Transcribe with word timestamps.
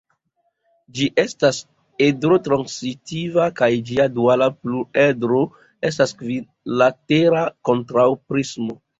Ĝi 0.99 1.07
estas 1.23 1.57
edro-transitiva 2.05 3.43
kaj 3.59 3.69
ĝia 3.89 4.05
duala 4.15 4.47
pluredro 4.61 5.41
estas 5.89 6.15
kvinlatera 6.23 7.43
kontraŭprismo. 7.71 8.79